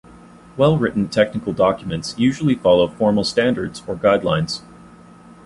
[0.57, 4.63] Well-written technical documents usually follow formal standards or guidelines.